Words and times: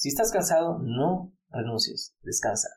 Si 0.00 0.08
estás 0.08 0.32
cansado, 0.32 0.78
no 0.78 1.30
renuncies, 1.50 2.16
descansa. 2.22 2.70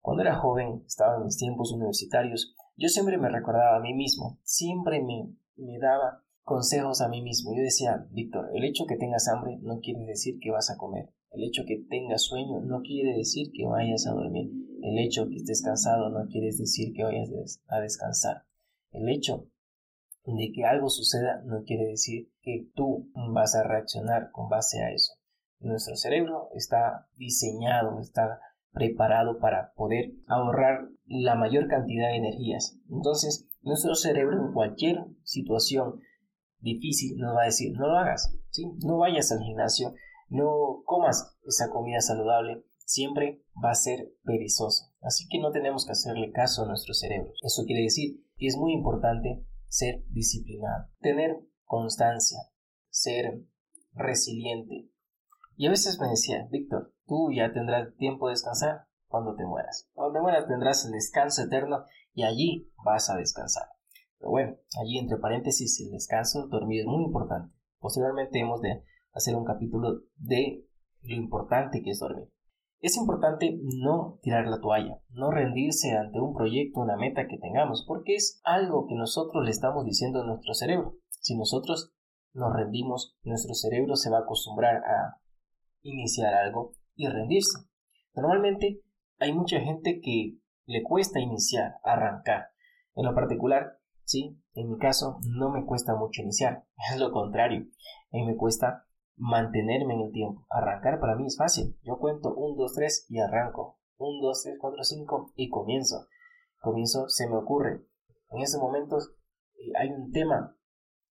Cuando 0.00 0.22
era 0.22 0.36
joven, 0.36 0.84
estaba 0.86 1.16
en 1.16 1.24
mis 1.24 1.36
tiempos 1.36 1.72
universitarios, 1.72 2.54
yo 2.76 2.88
siempre 2.88 3.18
me 3.18 3.30
recordaba 3.30 3.78
a 3.78 3.80
mí 3.80 3.92
mismo, 3.94 4.38
siempre 4.44 5.02
me, 5.02 5.34
daba 5.80 6.22
consejos 6.42 7.00
a 7.00 7.08
mí 7.08 7.20
mismo. 7.20 7.50
Yo 7.52 7.64
decía, 7.64 8.06
Víctor, 8.12 8.48
el 8.54 8.62
hecho 8.62 8.84
que 8.86 8.96
tengas 8.96 9.26
hambre 9.26 9.58
no 9.60 9.80
quiere 9.80 10.04
decir 10.06 10.38
que 10.40 10.52
vas 10.52 10.70
a 10.70 10.76
comer. 10.76 11.12
El 11.32 11.42
hecho 11.42 11.64
que 11.66 11.84
tengas 11.90 12.22
sueño 12.22 12.60
no 12.60 12.82
quiere 12.82 13.16
decir 13.16 13.50
que 13.52 13.66
vayas 13.66 14.06
a 14.06 14.12
dormir. 14.12 14.52
El 14.82 15.00
hecho 15.00 15.26
que 15.26 15.38
estés 15.38 15.64
cansado 15.64 16.10
no 16.10 16.28
quiere 16.28 16.46
decir 16.46 16.92
que 16.94 17.02
vayas 17.02 17.60
a 17.66 17.80
descansar. 17.80 18.44
El 18.92 19.08
hecho 19.08 19.48
de 20.26 20.52
que 20.54 20.64
algo 20.64 20.88
suceda 20.88 21.42
no 21.44 21.64
quiere 21.64 21.86
decir 21.86 22.30
que 22.40 22.70
tú 22.76 23.10
vas 23.32 23.56
a 23.56 23.64
reaccionar 23.64 24.30
con 24.30 24.48
base 24.48 24.80
a 24.80 24.92
eso. 24.92 25.14
Nuestro 25.62 25.96
cerebro 25.96 26.48
está 26.54 27.06
diseñado, 27.16 27.98
está 28.00 28.40
preparado 28.72 29.38
para 29.38 29.72
poder 29.74 30.12
ahorrar 30.26 30.88
la 31.06 31.34
mayor 31.34 31.68
cantidad 31.68 32.08
de 32.08 32.16
energías. 32.16 32.78
Entonces, 32.90 33.48
nuestro 33.62 33.94
cerebro 33.94 34.38
en 34.44 34.52
cualquier 34.52 35.04
situación 35.22 36.00
difícil 36.58 37.16
nos 37.18 37.36
va 37.36 37.42
a 37.42 37.46
decir, 37.46 37.72
no 37.76 37.88
lo 37.88 37.98
hagas, 37.98 38.34
¿sí? 38.50 38.64
no 38.84 38.98
vayas 38.98 39.30
al 39.32 39.40
gimnasio, 39.40 39.92
no 40.28 40.82
comas 40.84 41.36
esa 41.44 41.70
comida 41.70 42.00
saludable, 42.00 42.64
siempre 42.84 43.44
va 43.62 43.70
a 43.70 43.74
ser 43.74 44.12
perezoso. 44.24 44.92
Así 45.00 45.26
que 45.28 45.38
no 45.38 45.50
tenemos 45.50 45.84
que 45.84 45.92
hacerle 45.92 46.32
caso 46.32 46.62
a 46.62 46.66
nuestro 46.66 46.94
cerebro. 46.94 47.32
Eso 47.42 47.64
quiere 47.66 47.82
decir 47.82 48.24
que 48.36 48.46
es 48.46 48.56
muy 48.56 48.72
importante 48.72 49.44
ser 49.68 50.04
disciplinado, 50.08 50.88
tener 51.00 51.36
constancia, 51.64 52.38
ser 52.90 53.44
resiliente, 53.94 54.90
y 55.56 55.66
a 55.66 55.70
veces 55.70 55.98
me 56.00 56.08
decía, 56.08 56.46
Víctor, 56.50 56.92
tú 57.06 57.30
ya 57.34 57.52
tendrás 57.52 57.94
tiempo 57.96 58.28
de 58.28 58.32
descansar 58.32 58.86
cuando 59.06 59.34
te 59.34 59.44
mueras. 59.44 59.88
Cuando 59.92 60.14
te 60.14 60.20
mueras 60.20 60.46
tendrás 60.46 60.84
el 60.86 60.92
descanso 60.92 61.42
eterno 61.42 61.84
y 62.14 62.24
allí 62.24 62.72
vas 62.84 63.10
a 63.10 63.16
descansar. 63.16 63.66
Pero 64.18 64.30
bueno, 64.30 64.56
allí 64.80 64.98
entre 64.98 65.18
paréntesis 65.18 65.80
el 65.80 65.90
descanso, 65.90 66.46
dormir 66.48 66.80
es 66.80 66.86
muy 66.86 67.04
importante. 67.04 67.54
Posteriormente 67.78 68.38
hemos 68.38 68.60
de 68.60 68.84
hacer 69.12 69.34
un 69.36 69.44
capítulo 69.44 70.00
de 70.16 70.66
lo 71.02 71.14
importante 71.14 71.82
que 71.82 71.90
es 71.90 71.98
dormir. 71.98 72.28
Es 72.80 72.96
importante 72.96 73.60
no 73.62 74.18
tirar 74.22 74.46
la 74.48 74.60
toalla, 74.60 75.00
no 75.10 75.30
rendirse 75.30 75.92
ante 75.92 76.20
un 76.20 76.34
proyecto, 76.34 76.80
una 76.80 76.96
meta 76.96 77.28
que 77.28 77.38
tengamos, 77.38 77.84
porque 77.86 78.16
es 78.16 78.40
algo 78.42 78.86
que 78.88 78.96
nosotros 78.96 79.44
le 79.44 79.52
estamos 79.52 79.84
diciendo 79.84 80.22
a 80.22 80.26
nuestro 80.26 80.52
cerebro. 80.54 80.96
Si 81.20 81.36
nosotros 81.36 81.92
nos 82.32 82.52
rendimos, 82.52 83.16
nuestro 83.22 83.54
cerebro 83.54 83.94
se 83.94 84.10
va 84.10 84.18
a 84.18 84.22
acostumbrar 84.22 84.76
a 84.78 85.21
iniciar 85.82 86.34
algo 86.34 86.72
y 86.94 87.08
rendirse. 87.08 87.58
Normalmente 88.14 88.82
hay 89.18 89.32
mucha 89.32 89.60
gente 89.60 90.00
que 90.00 90.38
le 90.66 90.82
cuesta 90.82 91.20
iniciar, 91.20 91.76
arrancar. 91.84 92.48
En 92.94 93.06
lo 93.06 93.14
particular, 93.14 93.78
sí, 94.04 94.38
en 94.54 94.70
mi 94.70 94.78
caso 94.78 95.18
no 95.28 95.50
me 95.50 95.64
cuesta 95.64 95.94
mucho 95.94 96.22
iniciar, 96.22 96.64
es 96.92 97.00
lo 97.00 97.12
contrario, 97.12 97.66
a 98.12 98.26
me 98.26 98.36
cuesta 98.36 98.86
mantenerme 99.16 99.94
en 99.94 100.00
el 100.02 100.12
tiempo. 100.12 100.46
Arrancar 100.50 101.00
para 101.00 101.16
mí 101.16 101.26
es 101.26 101.36
fácil. 101.36 101.78
Yo 101.82 101.98
cuento 101.98 102.34
1, 102.34 102.56
2, 102.56 102.74
3 102.74 103.06
y 103.08 103.20
arranco. 103.20 103.78
1, 103.98 104.26
2, 104.26 104.42
3, 104.42 104.56
4, 104.60 104.82
5 104.82 105.32
y 105.36 105.48
comienzo. 105.48 106.06
Comienzo, 106.60 107.08
se 107.08 107.28
me 107.28 107.36
ocurre. 107.36 107.84
En 108.30 108.40
esos 108.40 108.60
momentos 108.60 109.14
eh, 109.54 109.72
hay 109.78 109.90
un 109.90 110.10
tema 110.10 110.56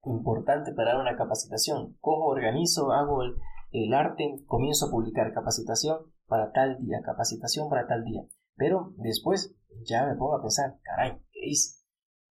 importante 0.04 0.72
para 0.72 0.98
una 1.00 1.16
capacitación. 1.16 1.96
Cojo, 2.00 2.26
organizo, 2.26 2.92
hago 2.92 3.22
el, 3.22 3.36
el 3.72 3.94
arte, 3.94 4.42
comienzo 4.46 4.86
a 4.86 4.90
publicar 4.90 5.32
capacitación 5.32 5.98
para 6.26 6.52
tal 6.52 6.78
día, 6.78 7.00
capacitación 7.04 7.68
para 7.68 7.86
tal 7.86 8.04
día. 8.04 8.22
Pero 8.56 8.92
después 8.96 9.54
ya 9.84 10.06
me 10.06 10.16
pongo 10.16 10.36
a 10.36 10.42
pensar, 10.42 10.78
caray, 10.82 11.20
¿qué 11.32 11.40
hice? 11.46 11.80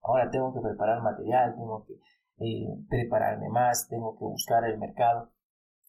Ahora 0.01 0.29
tengo 0.29 0.53
que 0.53 0.61
preparar 0.61 1.01
material, 1.01 1.55
tengo 1.55 1.85
que 1.85 1.93
eh, 2.39 2.67
prepararme 2.89 3.49
más, 3.49 3.87
tengo 3.89 4.17
que 4.17 4.25
buscar 4.25 4.63
el 4.65 4.77
mercado. 4.77 5.31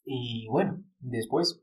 Y 0.04 0.48
bueno, 0.48 0.82
después 0.98 1.62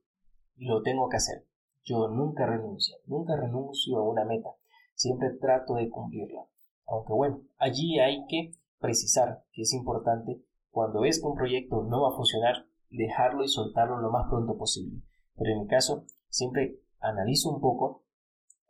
lo 0.55 0.81
tengo 0.81 1.09
que 1.09 1.17
hacer. 1.17 1.45
Yo 1.83 2.09
nunca 2.09 2.45
renuncio, 2.45 2.97
nunca 3.05 3.35
renuncio 3.35 3.97
a 3.97 4.09
una 4.09 4.25
meta. 4.25 4.49
Siempre 4.95 5.31
trato 5.39 5.75
de 5.75 5.89
cumplirla. 5.89 6.45
Aunque 6.87 7.13
bueno, 7.13 7.41
allí 7.57 7.99
hay 7.99 8.25
que 8.27 8.51
precisar 8.79 9.43
que 9.51 9.63
es 9.63 9.73
importante 9.73 10.41
cuando 10.69 11.01
ves 11.01 11.19
que 11.19 11.27
un 11.27 11.35
proyecto 11.35 11.83
no 11.83 12.03
va 12.03 12.09
a 12.09 12.15
funcionar, 12.15 12.65
dejarlo 12.89 13.43
y 13.43 13.47
soltarlo 13.47 13.99
lo 13.99 14.11
más 14.11 14.29
pronto 14.29 14.57
posible. 14.57 15.01
Pero 15.35 15.53
en 15.53 15.61
mi 15.61 15.67
caso, 15.67 16.05
siempre 16.29 16.79
analizo 16.99 17.49
un 17.49 17.61
poco, 17.61 18.05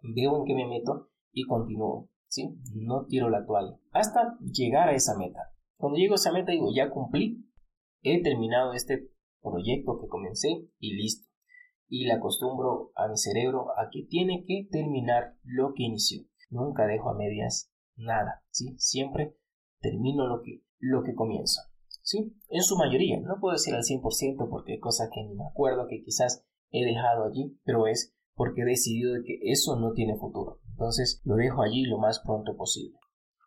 veo 0.02 0.38
en 0.38 0.46
qué 0.46 0.56
me 0.56 0.68
meto 0.68 1.10
y 1.32 1.46
continúo. 1.46 2.10
¿sí? 2.28 2.58
No 2.76 3.06
tiro 3.06 3.30
la 3.30 3.46
toalla 3.46 3.78
hasta 3.92 4.38
llegar 4.40 4.90
a 4.90 4.96
esa 4.96 5.18
meta. 5.18 5.52
Cuando 5.78 5.98
llego 5.98 6.14
a 6.14 6.16
esa 6.16 6.32
meta 6.32 6.52
digo, 6.52 6.70
ya 6.74 6.90
cumplí, 6.90 7.46
he 8.02 8.22
terminado 8.22 8.74
este 8.74 9.10
proyecto 9.42 9.98
que 10.00 10.08
comencé 10.08 10.70
y 10.80 10.96
listo. 10.96 11.28
Y 11.88 12.06
le 12.06 12.14
acostumbro 12.14 12.92
a 12.96 13.08
mi 13.08 13.18
cerebro 13.18 13.72
a 13.78 13.90
que 13.92 14.04
tiene 14.04 14.44
que 14.46 14.68
terminar 14.70 15.36
lo 15.44 15.74
que 15.74 15.84
inició. 15.84 16.24
Nunca 16.50 16.86
dejo 16.86 17.10
a 17.10 17.16
medias 17.16 17.72
nada, 17.96 18.44
¿sí? 18.50 18.76
Siempre 18.78 19.38
termino 19.80 20.28
lo 20.28 20.42
que, 20.42 20.64
lo 20.80 21.04
que 21.04 21.16
comienzo. 21.16 21.62
¿Sí? 22.08 22.34
En 22.48 22.62
su 22.64 22.78
mayoría, 22.78 23.20
no 23.20 23.36
puedo 23.42 23.52
decir 23.52 23.76
al 23.76 23.84
100% 23.84 24.48
porque 24.50 24.74
hay 24.74 24.80
cosas 24.80 25.10
que 25.14 25.22
ni 25.24 25.36
me 25.36 25.46
acuerdo 25.46 25.88
que 25.90 26.02
quizás 26.02 26.46
he 26.72 26.86
dejado 26.86 27.26
allí, 27.26 27.60
pero 27.66 27.86
es 27.86 28.16
porque 28.34 28.62
he 28.62 28.66
decidido 28.66 29.14
de 29.14 29.24
que 29.24 29.40
eso 29.52 29.78
no 29.78 29.92
tiene 29.92 30.18
futuro. 30.18 30.62
Entonces 30.70 31.22
lo 31.26 31.36
dejo 31.36 31.62
allí 31.62 31.84
lo 31.84 31.98
más 31.98 32.22
pronto 32.26 32.56
posible. 32.56 32.98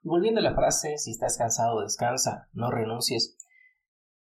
Volviendo 0.03 0.41
a 0.41 0.43
la 0.43 0.54
frase, 0.54 0.99
si 0.99 1.10
estás 1.10 1.38
cansado, 1.38 1.81
descansa, 1.81 2.50
no 2.53 2.70
renuncies. 2.70 3.38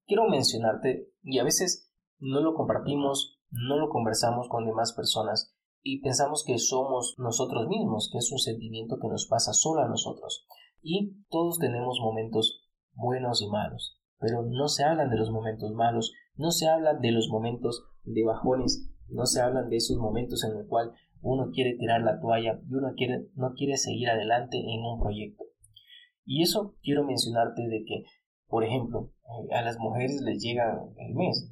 Quiero 0.07 0.27
mencionarte, 0.27 1.11
y 1.21 1.37
a 1.37 1.43
veces 1.43 1.91
no 2.17 2.39
lo 2.41 2.55
compartimos, 2.55 3.39
no 3.51 3.77
lo 3.77 3.89
conversamos 3.89 4.47
con 4.49 4.65
demás 4.65 4.93
personas, 4.93 5.55
y 5.83 6.01
pensamos 6.01 6.43
que 6.43 6.57
somos 6.57 7.15
nosotros 7.19 7.67
mismos, 7.67 8.09
que 8.11 8.17
es 8.17 8.31
un 8.31 8.39
sentimiento 8.39 8.97
que 8.99 9.07
nos 9.07 9.27
pasa 9.27 9.53
solo 9.53 9.81
a 9.81 9.87
nosotros. 9.87 10.47
Y 10.81 11.23
todos 11.29 11.59
tenemos 11.59 11.99
momentos 12.01 12.63
buenos 12.95 13.43
y 13.43 13.49
malos 13.49 13.99
pero 14.19 14.43
no 14.43 14.67
se 14.67 14.83
hablan 14.83 15.09
de 15.09 15.17
los 15.17 15.31
momentos 15.31 15.71
malos, 15.73 16.13
no 16.35 16.51
se 16.51 16.67
habla 16.67 16.93
de 16.93 17.11
los 17.11 17.29
momentos 17.29 17.85
de 18.03 18.23
bajones, 18.23 18.91
no 19.09 19.25
se 19.25 19.41
hablan 19.41 19.69
de 19.69 19.77
esos 19.77 19.97
momentos 19.97 20.43
en 20.43 20.57
el 20.57 20.67
cual 20.67 20.91
uno 21.21 21.49
quiere 21.51 21.75
tirar 21.77 22.01
la 22.01 22.19
toalla 22.19 22.59
y 22.67 22.73
uno 22.73 22.93
quiere, 22.95 23.27
no 23.35 23.53
quiere 23.53 23.77
seguir 23.77 24.09
adelante 24.09 24.57
en 24.57 24.81
un 24.83 24.99
proyecto. 24.99 25.43
Y 26.25 26.41
eso 26.41 26.75
quiero 26.81 27.03
mencionarte 27.03 27.67
de 27.67 27.83
que, 27.85 28.03
por 28.47 28.63
ejemplo, 28.63 29.11
eh, 29.23 29.55
a 29.55 29.61
las 29.61 29.77
mujeres 29.79 30.21
les 30.21 30.41
llega 30.41 30.81
el 30.97 31.15
mes, 31.15 31.51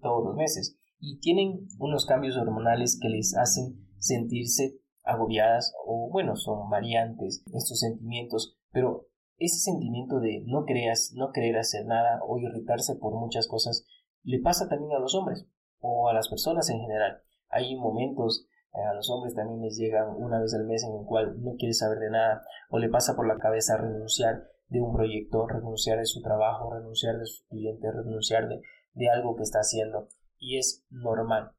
todos 0.00 0.24
los 0.24 0.36
meses, 0.36 0.76
y 1.00 1.18
tienen 1.18 1.66
unos 1.78 2.06
cambios 2.06 2.36
hormonales 2.36 2.98
que 3.00 3.08
les 3.08 3.36
hacen 3.36 3.86
sentirse 3.98 4.78
agobiadas 5.02 5.74
o 5.86 6.08
bueno, 6.10 6.36
son 6.36 6.70
variantes 6.70 7.44
estos 7.52 7.80
sentimientos, 7.80 8.56
pero 8.70 9.06
ese 9.38 9.58
sentimiento 9.58 10.20
de 10.20 10.42
no 10.46 10.64
creas, 10.64 11.12
no 11.14 11.32
querer 11.32 11.58
hacer 11.58 11.86
nada 11.86 12.20
o 12.26 12.38
irritarse 12.38 12.94
por 12.96 13.14
muchas 13.14 13.48
cosas 13.48 13.86
le 14.22 14.40
pasa 14.40 14.68
también 14.68 14.92
a 14.92 14.98
los 14.98 15.14
hombres 15.14 15.46
o 15.80 16.08
a 16.08 16.14
las 16.14 16.28
personas 16.28 16.68
en 16.70 16.80
general. 16.80 17.22
Hay 17.50 17.76
momentos 17.76 18.46
eh, 18.72 18.82
a 18.82 18.94
los 18.94 19.10
hombres 19.10 19.34
también 19.34 19.60
les 19.60 19.76
llegan 19.76 20.08
una 20.16 20.40
vez 20.40 20.54
al 20.54 20.64
mes 20.64 20.82
en 20.84 20.94
el 20.98 21.04
cual 21.04 21.40
no 21.42 21.54
quiere 21.56 21.74
saber 21.74 21.98
de 21.98 22.10
nada 22.10 22.42
o 22.70 22.78
le 22.78 22.88
pasa 22.88 23.14
por 23.14 23.26
la 23.26 23.38
cabeza 23.38 23.76
renunciar 23.76 24.48
de 24.68 24.80
un 24.80 24.92
proyecto, 24.94 25.46
renunciar 25.46 25.98
de 25.98 26.06
su 26.06 26.22
trabajo, 26.22 26.72
renunciar 26.72 27.18
de 27.18 27.26
su 27.26 27.46
cliente, 27.48 27.92
renunciar 27.92 28.48
de, 28.48 28.62
de 28.94 29.10
algo 29.10 29.36
que 29.36 29.42
está 29.42 29.58
haciendo 29.58 30.08
y 30.38 30.58
es 30.58 30.84
normal. 30.90 31.52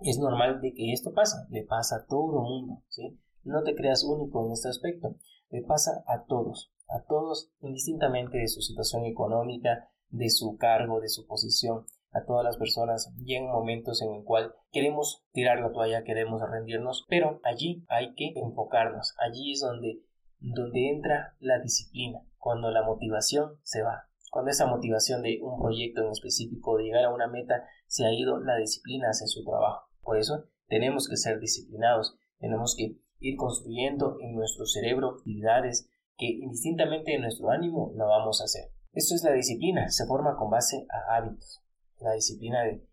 Es 0.00 0.18
normal 0.18 0.60
de 0.60 0.74
que 0.74 0.92
esto 0.92 1.14
pasa, 1.14 1.46
le 1.50 1.64
pasa 1.64 1.96
a 1.96 2.06
todo 2.06 2.40
el 2.40 2.48
mundo, 2.48 2.82
¿sí? 2.88 3.20
No 3.44 3.62
te 3.62 3.74
creas 3.76 4.04
único 4.04 4.44
en 4.44 4.52
este 4.52 4.68
aspecto, 4.68 5.16
le 5.50 5.62
pasa 5.62 6.02
a 6.08 6.24
todos 6.24 6.71
a 6.92 7.04
todos, 7.04 7.50
indistintamente 7.60 8.38
de 8.38 8.48
su 8.48 8.60
situación 8.60 9.04
económica, 9.04 9.88
de 10.10 10.30
su 10.30 10.56
cargo, 10.56 11.00
de 11.00 11.08
su 11.08 11.26
posición, 11.26 11.86
a 12.12 12.24
todas 12.24 12.44
las 12.44 12.58
personas 12.58 13.10
llegan 13.24 13.50
momentos 13.50 14.02
en 14.02 14.12
el 14.12 14.24
cual 14.24 14.54
queremos 14.70 15.24
tirar 15.32 15.60
la 15.60 15.72
toalla, 15.72 16.04
queremos 16.04 16.42
rendirnos, 16.42 17.06
pero 17.08 17.40
allí 17.42 17.84
hay 17.88 18.14
que 18.14 18.32
enfocarnos, 18.36 19.14
allí 19.18 19.52
es 19.52 19.60
donde, 19.60 20.02
donde 20.38 20.90
entra 20.90 21.34
la 21.40 21.58
disciplina, 21.58 22.20
cuando 22.36 22.70
la 22.70 22.82
motivación 22.82 23.58
se 23.62 23.82
va, 23.82 24.08
cuando 24.30 24.50
esa 24.50 24.66
motivación 24.66 25.22
de 25.22 25.40
un 25.42 25.58
proyecto 25.58 26.02
en 26.02 26.10
específico, 26.10 26.76
de 26.76 26.84
llegar 26.84 27.04
a 27.04 27.14
una 27.14 27.28
meta, 27.28 27.66
se 27.86 28.04
ha 28.04 28.12
ido, 28.12 28.38
la 28.40 28.56
disciplina 28.56 29.10
hace 29.10 29.26
su 29.26 29.44
trabajo. 29.44 29.88
Por 30.02 30.18
eso 30.18 30.46
tenemos 30.68 31.08
que 31.08 31.16
ser 31.16 31.38
disciplinados, 31.38 32.16
tenemos 32.38 32.74
que 32.76 32.96
ir 33.20 33.36
construyendo 33.36 34.16
en 34.20 34.34
nuestro 34.34 34.66
cerebro 34.66 35.16
actividades 35.18 35.88
que 36.16 36.26
indistintamente 36.26 37.12
de 37.12 37.18
nuestro 37.18 37.50
ánimo 37.50 37.92
lo 37.96 38.06
vamos 38.06 38.40
a 38.40 38.44
hacer. 38.44 38.70
Esto 38.92 39.14
es 39.14 39.24
la 39.24 39.32
disciplina, 39.32 39.88
se 39.88 40.06
forma 40.06 40.36
con 40.36 40.50
base 40.50 40.86
a 40.90 41.16
hábitos. 41.16 41.62
La 42.00 42.12
disciplina 42.12 42.62
de 42.62 42.86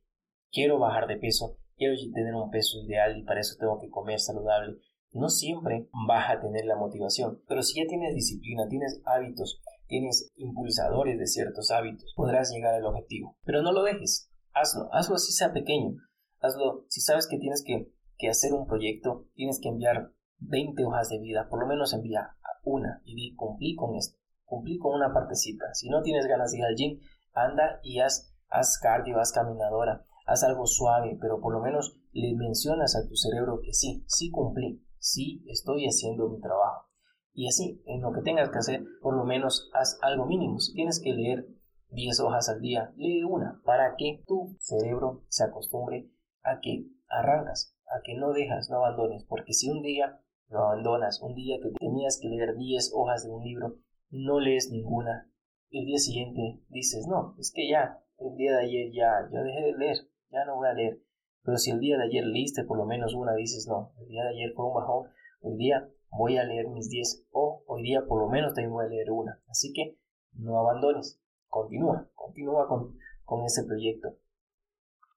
quiero 0.51 0.79
bajar 0.79 1.07
de 1.07 1.17
peso 1.17 1.59
quiero 1.79 1.95
tener 2.13 2.35
un 2.35 2.51
peso 2.51 2.77
ideal 2.77 3.17
y 3.17 3.23
para 3.23 3.39
eso 3.39 3.55
tengo 3.57 3.79
que 3.79 3.89
comer 3.89 4.19
saludable. 4.19 4.77
No 5.11 5.29
siempre 5.29 5.87
vas 6.07 6.29
a 6.29 6.39
tener 6.39 6.65
la 6.65 6.75
motivación, 6.75 7.41
pero 7.47 7.63
si 7.63 7.81
ya 7.81 7.87
tienes 7.87 8.13
disciplina, 8.13 8.67
tienes 8.67 9.01
hábitos, 9.05 9.59
tienes 9.87 10.29
impulsadores 10.35 11.17
de 11.17 11.25
ciertos 11.25 11.71
hábitos, 11.71 12.13
podrás 12.15 12.51
llegar 12.51 12.75
al 12.75 12.85
objetivo. 12.85 13.35
Pero 13.43 13.63
no 13.63 13.71
lo 13.71 13.81
dejes, 13.83 14.29
hazlo, 14.53 14.89
hazlo 14.93 15.15
así 15.15 15.31
sea 15.31 15.51
pequeño, 15.51 15.95
hazlo, 16.41 16.85
si 16.89 17.01
sabes 17.01 17.27
que 17.27 17.39
tienes 17.39 17.63
que, 17.65 17.87
que 18.17 18.29
hacer 18.29 18.53
un 18.53 18.67
proyecto, 18.67 19.25
tienes 19.33 19.59
que 19.59 19.69
enviar 19.69 20.11
20 20.39 20.85
hojas 20.85 21.09
de 21.09 21.19
vida, 21.19 21.47
por 21.49 21.59
lo 21.59 21.67
menos 21.67 21.93
envía 21.93 22.35
una 22.63 23.01
y 23.05 23.15
di, 23.15 23.35
cumplí 23.35 23.75
con 23.75 23.95
esto, 23.95 24.17
cumplí 24.45 24.77
con 24.77 24.93
una 24.93 25.13
partecita. 25.13 25.73
Si 25.73 25.89
no 25.89 26.01
tienes 26.01 26.27
ganas 26.27 26.51
de 26.51 26.59
ir 26.59 26.65
al 26.65 26.75
gym, 26.75 26.99
anda 27.33 27.79
y 27.83 27.99
haz, 27.99 28.33
haz 28.49 28.79
cardio, 28.79 29.19
haz 29.19 29.31
caminadora, 29.31 30.05
haz 30.25 30.43
algo 30.43 30.65
suave, 30.65 31.17
pero 31.19 31.39
por 31.39 31.53
lo 31.53 31.61
menos 31.61 31.97
le 32.11 32.35
mencionas 32.35 32.95
a 32.95 33.07
tu 33.07 33.15
cerebro 33.15 33.61
que 33.63 33.73
sí, 33.73 34.03
sí 34.07 34.29
cumplí, 34.31 34.83
sí 34.97 35.43
estoy 35.47 35.85
haciendo 35.85 36.29
mi 36.29 36.39
trabajo. 36.39 36.87
Y 37.33 37.47
así, 37.47 37.81
en 37.85 38.01
lo 38.01 38.11
que 38.11 38.21
tengas 38.21 38.49
que 38.49 38.57
hacer, 38.57 38.83
por 39.01 39.15
lo 39.15 39.23
menos 39.23 39.69
haz 39.73 39.99
algo 40.01 40.25
mínimo. 40.25 40.59
Si 40.59 40.73
tienes 40.73 40.99
que 40.99 41.13
leer 41.13 41.47
10 41.91 42.19
hojas 42.19 42.49
al 42.49 42.61
día, 42.61 42.91
lee 42.97 43.23
una 43.23 43.61
para 43.63 43.95
que 43.97 44.23
tu 44.27 44.57
cerebro 44.59 45.23
se 45.29 45.43
acostumbre 45.43 46.09
a 46.43 46.59
que 46.59 46.85
arrancas, 47.07 47.75
a 47.87 48.01
que 48.03 48.15
no 48.15 48.33
dejas, 48.33 48.69
no 48.69 48.77
abandones, 48.77 49.23
porque 49.25 49.53
si 49.53 49.69
un 49.69 49.81
día 49.81 50.21
lo 50.49 50.59
abandonas, 50.59 51.21
un 51.21 51.35
día 51.35 51.57
que 51.61 51.71
tenías 51.79 52.19
que 52.21 52.27
leer 52.27 52.55
10 52.55 52.91
hojas 52.93 53.23
de 53.23 53.31
un 53.31 53.43
libro, 53.43 53.77
no 54.09 54.39
lees 54.39 54.69
ninguna, 54.71 55.29
el 55.71 55.85
día 55.85 55.97
siguiente 55.97 56.63
dices, 56.69 57.05
no, 57.07 57.35
es 57.37 57.51
que 57.53 57.69
ya, 57.69 58.01
el 58.17 58.35
día 58.35 58.53
de 58.57 58.65
ayer 58.65 58.91
ya, 58.91 59.29
yo 59.31 59.43
dejé 59.43 59.61
de 59.61 59.77
leer, 59.77 59.97
ya 60.31 60.45
no 60.45 60.55
voy 60.55 60.67
a 60.67 60.73
leer. 60.73 61.01
Pero 61.43 61.57
si 61.57 61.71
el 61.71 61.79
día 61.79 61.97
de 61.97 62.05
ayer 62.05 62.25
leíste 62.25 62.63
por 62.63 62.77
lo 62.77 62.85
menos 62.85 63.13
una, 63.13 63.33
dices, 63.33 63.67
no, 63.67 63.93
el 63.99 64.07
día 64.07 64.23
de 64.23 64.29
ayer 64.29 64.53
fue 64.55 64.65
un 64.65 64.73
bajón, 64.73 65.07
hoy 65.41 65.57
día 65.57 65.89
voy 66.11 66.37
a 66.37 66.43
leer 66.43 66.67
mis 66.67 66.89
10 66.89 67.27
o 67.31 67.63
hoy 67.67 67.83
día 67.83 68.05
por 68.07 68.21
lo 68.21 68.27
menos 68.27 68.53
también 68.53 68.73
voy 68.73 68.85
a 68.85 68.89
leer 68.89 69.11
una. 69.11 69.41
Así 69.47 69.71
que 69.73 69.97
no 70.33 70.59
abandones, 70.59 71.21
continúa, 71.47 72.09
continúa 72.15 72.67
con, 72.67 72.97
con 73.23 73.45
ese 73.45 73.63
proyecto. 73.63 74.17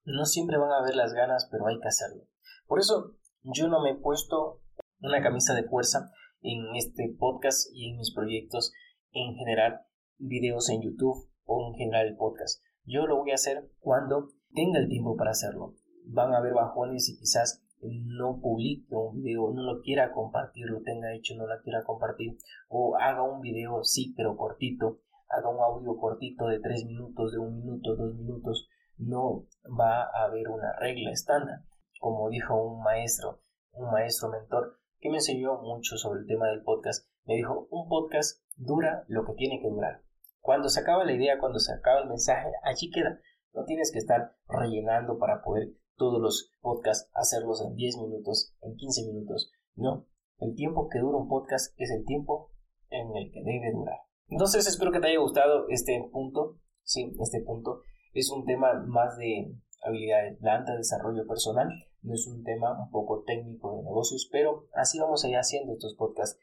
No 0.04 0.24
siempre 0.24 0.58
van 0.58 0.70
a 0.70 0.78
haber 0.78 0.96
las 0.96 1.12
ganas, 1.12 1.48
pero 1.50 1.66
hay 1.66 1.78
que 1.80 1.88
hacerlo. 1.88 2.24
Por 2.66 2.78
eso 2.78 3.14
yo 3.42 3.68
no 3.68 3.82
me 3.82 3.90
he 3.90 3.94
puesto 3.94 4.61
una 5.02 5.20
camisa 5.20 5.54
de 5.54 5.64
fuerza 5.64 6.10
en 6.42 6.76
este 6.76 7.14
podcast 7.18 7.68
y 7.72 7.90
en 7.90 7.98
mis 7.98 8.14
proyectos 8.14 8.72
en 9.12 9.34
general, 9.34 9.80
videos 10.18 10.70
en 10.70 10.82
YouTube 10.82 11.28
o 11.44 11.68
en 11.68 11.74
general 11.74 12.16
podcast. 12.16 12.62
Yo 12.84 13.06
lo 13.06 13.18
voy 13.18 13.32
a 13.32 13.34
hacer 13.34 13.68
cuando 13.80 14.28
tenga 14.54 14.78
el 14.78 14.88
tiempo 14.88 15.16
para 15.16 15.32
hacerlo. 15.32 15.74
Van 16.06 16.32
a 16.32 16.38
haber 16.38 16.54
bajones 16.54 17.08
y 17.08 17.18
quizás 17.18 17.64
no 17.82 18.40
publique 18.40 18.94
un 18.94 19.22
video, 19.22 19.52
no 19.52 19.62
lo 19.62 19.80
quiera 19.80 20.12
compartir, 20.12 20.66
lo 20.66 20.82
tenga 20.82 21.14
hecho, 21.14 21.34
no 21.36 21.46
la 21.48 21.60
quiera 21.62 21.82
compartir, 21.82 22.36
o 22.68 22.96
haga 22.96 23.22
un 23.22 23.40
video, 23.40 23.82
sí, 23.82 24.14
pero 24.16 24.36
cortito, 24.36 25.00
haga 25.28 25.48
un 25.48 25.60
audio 25.60 25.96
cortito 25.96 26.46
de 26.46 26.60
tres 26.60 26.84
minutos, 26.84 27.32
de 27.32 27.38
un 27.38 27.56
minuto, 27.56 27.96
dos 27.96 28.14
minutos, 28.14 28.68
no 28.98 29.46
va 29.68 30.02
a 30.02 30.24
haber 30.26 30.48
una 30.48 30.72
regla 30.78 31.10
estándar, 31.10 31.62
como 31.98 32.30
dijo 32.30 32.54
un 32.54 32.84
maestro, 32.84 33.40
un 33.72 33.90
maestro 33.90 34.28
mentor, 34.28 34.78
que 35.02 35.10
me 35.10 35.16
enseñó 35.16 35.60
mucho 35.60 35.96
sobre 35.96 36.20
el 36.20 36.26
tema 36.26 36.46
del 36.46 36.62
podcast, 36.62 37.08
me 37.24 37.34
dijo, 37.34 37.66
un 37.70 37.88
podcast 37.88 38.40
dura 38.56 39.04
lo 39.08 39.24
que 39.24 39.34
tiene 39.34 39.60
que 39.60 39.68
durar. 39.68 40.00
Cuando 40.40 40.68
se 40.68 40.80
acaba 40.80 41.04
la 41.04 41.12
idea, 41.12 41.40
cuando 41.40 41.58
se 41.58 41.72
acaba 41.72 42.02
el 42.02 42.08
mensaje, 42.08 42.52
allí 42.62 42.88
queda. 42.88 43.18
No 43.52 43.64
tienes 43.64 43.90
que 43.90 43.98
estar 43.98 44.36
rellenando 44.48 45.18
para 45.18 45.42
poder 45.42 45.72
todos 45.96 46.22
los 46.22 46.52
podcasts 46.60 47.10
hacerlos 47.14 47.62
en 47.62 47.74
10 47.74 47.96
minutos, 47.98 48.54
en 48.62 48.76
15 48.76 49.06
minutos. 49.06 49.50
No, 49.74 50.06
el 50.38 50.54
tiempo 50.54 50.88
que 50.88 51.00
dura 51.00 51.18
un 51.18 51.28
podcast 51.28 51.74
es 51.78 51.90
el 51.90 52.04
tiempo 52.04 52.52
en 52.88 53.08
el 53.16 53.32
que 53.32 53.42
debe 53.42 53.72
durar. 53.72 53.98
Entonces 54.28 54.68
espero 54.68 54.92
que 54.92 55.00
te 55.00 55.08
haya 55.08 55.18
gustado 55.18 55.66
este 55.68 56.08
punto. 56.12 56.60
Sí, 56.84 57.12
este 57.20 57.40
punto 57.40 57.80
es 58.14 58.30
un 58.30 58.44
tema 58.44 58.84
más 58.86 59.18
de 59.18 59.52
habilidades 59.82 60.40
blandas, 60.40 60.76
desarrollo 60.76 61.26
personal. 61.26 61.68
No 62.02 62.14
es 62.14 62.26
un 62.26 62.42
tema 62.42 62.80
un 62.80 62.90
poco 62.90 63.22
técnico 63.24 63.76
de 63.76 63.84
negocios, 63.84 64.28
pero 64.30 64.66
así 64.74 64.98
vamos 64.98 65.24
a 65.24 65.28
ir 65.28 65.36
haciendo 65.36 65.72
estos 65.72 65.94
podcasts, 65.94 66.38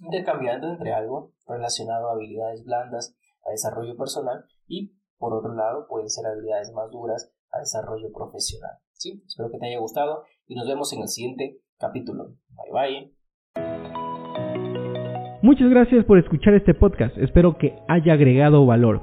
intercambiando 0.00 0.68
entre 0.68 0.92
algo 0.92 1.32
relacionado 1.46 2.08
a 2.08 2.12
habilidades 2.12 2.64
blandas, 2.64 3.16
a 3.46 3.50
desarrollo 3.50 3.96
personal 3.96 4.44
y 4.66 4.96
por 5.18 5.32
otro 5.34 5.54
lado 5.54 5.86
pueden 5.88 6.10
ser 6.10 6.26
habilidades 6.26 6.72
más 6.72 6.90
duras 6.90 7.32
a 7.52 7.60
desarrollo 7.60 8.12
profesional. 8.12 8.78
¿sí? 8.92 9.22
Espero 9.26 9.50
que 9.50 9.58
te 9.58 9.66
haya 9.66 9.78
gustado 9.78 10.24
y 10.46 10.54
nos 10.54 10.66
vemos 10.66 10.92
en 10.92 11.02
el 11.02 11.08
siguiente 11.08 11.60
capítulo. 11.78 12.34
Bye 12.50 12.72
bye. 12.72 13.16
Muchas 15.42 15.70
gracias 15.70 16.04
por 16.04 16.18
escuchar 16.18 16.54
este 16.54 16.74
podcast. 16.74 17.16
Espero 17.18 17.56
que 17.56 17.78
haya 17.88 18.14
agregado 18.14 18.66
valor. 18.66 19.02